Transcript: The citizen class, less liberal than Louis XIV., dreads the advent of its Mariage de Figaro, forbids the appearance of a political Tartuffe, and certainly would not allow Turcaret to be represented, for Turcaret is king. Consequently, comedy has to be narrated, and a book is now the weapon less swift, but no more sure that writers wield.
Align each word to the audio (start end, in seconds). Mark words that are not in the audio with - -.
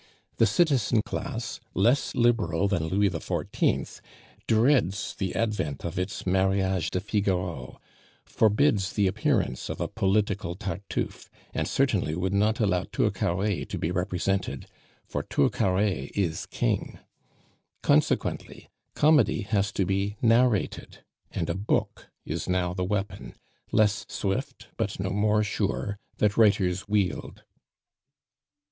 The 0.37 0.47
citizen 0.47 1.03
class, 1.05 1.59
less 1.75 2.15
liberal 2.15 2.67
than 2.67 2.87
Louis 2.87 3.11
XIV., 3.11 4.01
dreads 4.47 5.13
the 5.13 5.35
advent 5.35 5.85
of 5.85 5.99
its 5.99 6.25
Mariage 6.25 6.89
de 6.89 6.99
Figaro, 6.99 7.79
forbids 8.25 8.93
the 8.93 9.05
appearance 9.05 9.69
of 9.69 9.79
a 9.79 9.87
political 9.87 10.55
Tartuffe, 10.55 11.29
and 11.53 11.67
certainly 11.67 12.15
would 12.15 12.33
not 12.33 12.59
allow 12.59 12.85
Turcaret 12.85 13.65
to 13.69 13.77
be 13.77 13.91
represented, 13.91 14.65
for 15.05 15.21
Turcaret 15.21 16.09
is 16.15 16.47
king. 16.47 16.97
Consequently, 17.83 18.69
comedy 18.95 19.41
has 19.43 19.71
to 19.73 19.85
be 19.85 20.17
narrated, 20.19 21.03
and 21.29 21.47
a 21.47 21.53
book 21.53 22.09
is 22.25 22.49
now 22.49 22.73
the 22.73 22.83
weapon 22.83 23.35
less 23.71 24.07
swift, 24.09 24.67
but 24.77 24.99
no 24.99 25.11
more 25.11 25.43
sure 25.43 25.99
that 26.17 26.37
writers 26.37 26.87
wield. 26.87 27.43